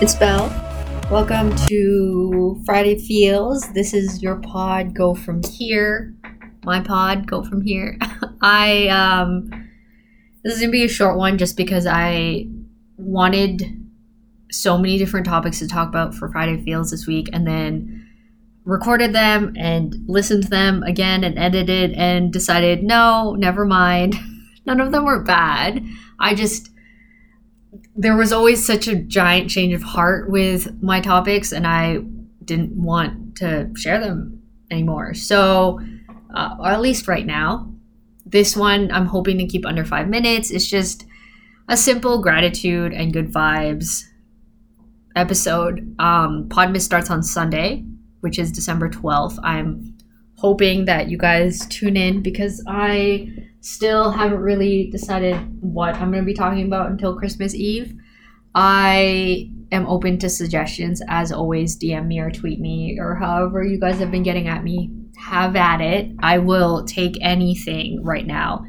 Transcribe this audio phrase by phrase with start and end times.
[0.00, 0.48] It's Belle.
[1.10, 3.72] Welcome to Friday Feels.
[3.72, 4.94] This is your pod.
[4.94, 6.14] Go from here.
[6.62, 7.26] My pod.
[7.26, 7.98] Go from here.
[8.40, 9.50] I um.
[10.44, 12.46] This is gonna be a short one, just because I
[12.96, 13.90] wanted
[14.52, 18.08] so many different topics to talk about for Friday Feels this week, and then
[18.64, 24.14] recorded them and listened to them again and edited and decided no, never mind.
[24.64, 25.84] None of them were bad.
[26.20, 26.70] I just
[27.96, 31.98] there was always such a giant change of heart with my topics, and I
[32.44, 35.14] didn't want to share them anymore.
[35.14, 35.80] So,
[36.34, 37.72] uh, or at least right now,
[38.24, 40.50] this one I'm hoping to keep under five minutes.
[40.50, 41.06] It's just
[41.68, 44.04] a simple gratitude and good vibes
[45.16, 45.94] episode.
[45.98, 47.84] Um, Podmas starts on Sunday,
[48.20, 49.38] which is December 12th.
[49.42, 49.96] I'm
[50.36, 56.22] hoping that you guys tune in because I still haven't really decided what I'm going
[56.22, 57.94] to be talking about until Christmas Eve.
[58.54, 61.02] I am open to suggestions.
[61.08, 64.64] As always, DM me or tweet me or however you guys have been getting at
[64.64, 64.90] me.
[65.18, 66.12] Have at it.
[66.20, 68.64] I will take anything right now.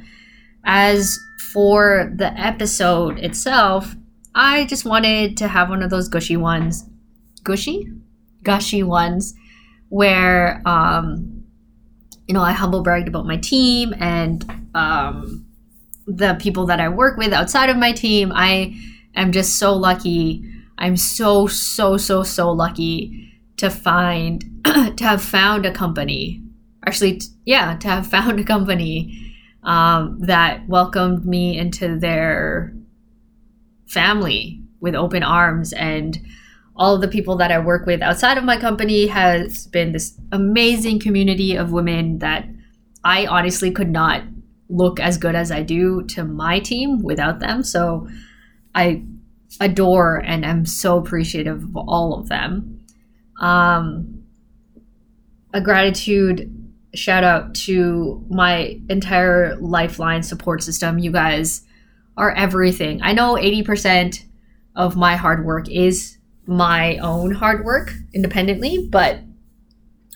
[0.65, 1.17] As
[1.53, 3.95] for the episode itself,
[4.35, 6.85] I just wanted to have one of those gushy ones.
[7.43, 7.87] Gushy?
[8.43, 9.33] Gushy ones
[9.89, 11.38] where um
[12.29, 15.47] you know, I humble bragged about my team and um,
[16.05, 18.31] the people that I work with outside of my team.
[18.31, 18.79] I
[19.15, 20.45] am just so lucky.
[20.77, 26.43] I'm so, so, so, so lucky to find, to have found a company.
[26.85, 29.33] Actually, yeah, to have found a company
[29.63, 32.75] um, that welcomed me into their
[33.87, 36.19] family with open arms and
[36.79, 40.17] all of the people that I work with outside of my company has been this
[40.31, 42.47] amazing community of women that
[43.03, 44.23] I honestly could not
[44.69, 47.63] look as good as I do to my team without them.
[47.63, 48.07] So
[48.73, 49.03] I
[49.59, 52.79] adore and am so appreciative of all of them.
[53.41, 54.23] Um,
[55.53, 56.55] a gratitude
[56.95, 60.97] shout out to my entire lifeline support system.
[60.97, 61.63] You guys
[62.15, 63.01] are everything.
[63.01, 64.23] I know 80%
[64.75, 66.18] of my hard work is
[66.49, 69.19] my own hard work independently, but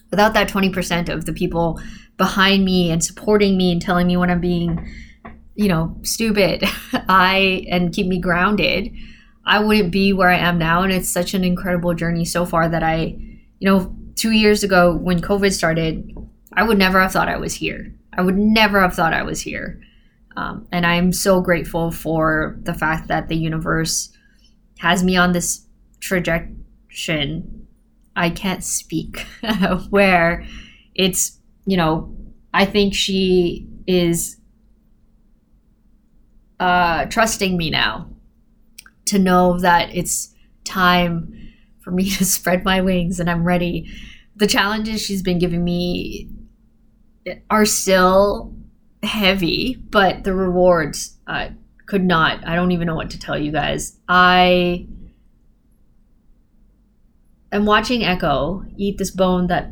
[0.10, 1.80] without that 20% of the people
[2.18, 4.92] behind me and supporting me and telling me when I'm being,
[5.54, 6.64] you know, stupid,
[7.08, 8.92] I and keep me grounded,
[9.46, 10.82] I wouldn't be where I am now.
[10.82, 13.16] And it's such an incredible journey so far that I,
[13.60, 16.18] you know, two years ago when COVID started,
[16.54, 17.94] I would never have thought I was here.
[18.12, 19.80] I would never have thought I was here.
[20.36, 24.12] Um, and I'm so grateful for the fact that the universe
[24.80, 25.68] has me on this
[26.04, 27.44] trajectory
[28.16, 29.26] I can't speak
[29.90, 30.46] where
[30.94, 32.16] it's you know
[32.54, 34.38] I think she is
[36.60, 38.10] uh, trusting me now
[39.06, 43.90] to know that it's time for me to spread my wings and I'm ready.
[44.36, 46.30] The challenges she's been giving me
[47.50, 48.54] are still
[49.02, 51.50] heavy, but the rewards uh,
[51.86, 52.46] could not.
[52.48, 54.00] I don't even know what to tell you guys.
[54.08, 54.88] I
[57.54, 59.72] I'm watching Echo eat this bone that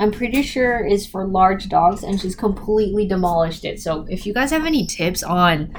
[0.00, 3.80] I'm pretty sure is for large dogs, and she's completely demolished it.
[3.80, 5.74] So if you guys have any tips on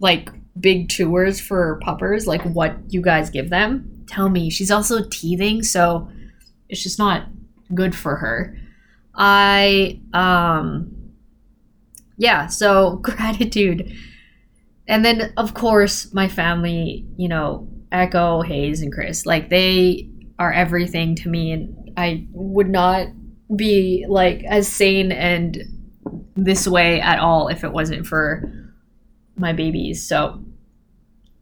[0.00, 4.50] like big chewers for puppers, like what you guys give them, tell me.
[4.50, 6.08] She's also teething, so
[6.68, 7.28] it's just not
[7.74, 8.58] good for her.
[9.14, 10.90] I um
[12.16, 13.96] yeah, so gratitude.
[14.88, 20.52] And then of course my family, you know, Echo, Hayes and Chris, like they are
[20.52, 23.08] everything to me and I would not
[23.54, 25.58] be like as sane and
[26.36, 28.50] this way at all if it wasn't for
[29.36, 30.06] my babies.
[30.06, 30.44] So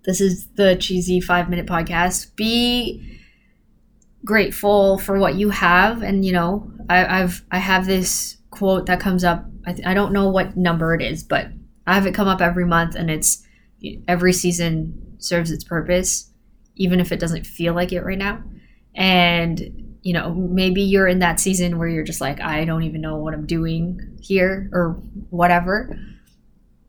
[0.04, 2.34] this is the cheesy 5 minute podcast.
[2.36, 3.20] Be
[4.24, 9.00] grateful for what you have and you know, I have I have this quote that
[9.00, 11.48] comes up I, th- I don't know what number it is, but
[11.86, 13.46] I have it come up every month and it's
[14.06, 16.30] every season serves its purpose
[16.76, 18.42] even if it doesn't feel like it right now
[18.94, 23.00] and you know maybe you're in that season where you're just like i don't even
[23.00, 24.92] know what i'm doing here or
[25.30, 25.98] whatever.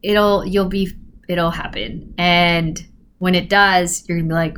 [0.01, 0.91] It'll you'll be
[1.27, 2.13] it'll happen.
[2.17, 2.85] And
[3.17, 4.57] when it does you're gonna be like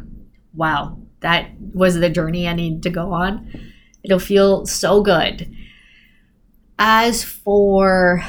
[0.53, 3.49] wow that was the journey i need to go on.
[4.03, 5.51] It'll feel so good.
[6.77, 8.23] As for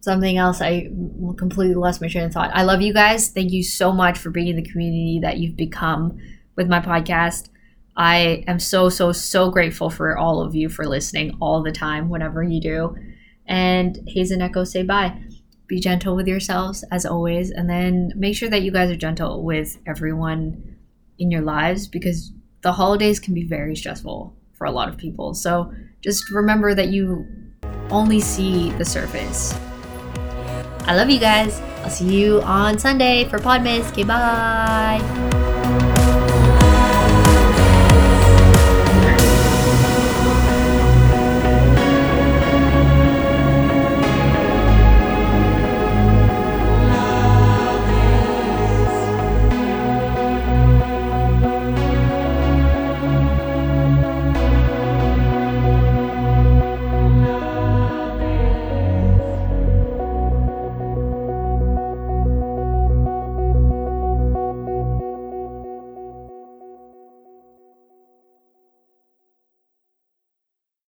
[0.00, 0.90] something else i
[1.36, 2.50] completely lost my train of thought.
[2.54, 3.28] I love you guys.
[3.28, 6.18] Thank you so much for being the community that you've become
[6.56, 7.48] with my podcast
[7.96, 12.08] I am so, so, so grateful for all of you for listening all the time,
[12.08, 12.96] whenever you do.
[13.46, 15.20] And Hayes and Echo, say bye.
[15.66, 17.50] Be gentle with yourselves, as always.
[17.50, 20.76] And then make sure that you guys are gentle with everyone
[21.18, 25.34] in your lives because the holidays can be very stressful for a lot of people.
[25.34, 27.26] So just remember that you
[27.90, 29.54] only see the surface.
[30.84, 31.60] I love you guys.
[31.82, 33.90] I'll see you on Sunday for Podmas.
[33.92, 35.41] Okay, bye.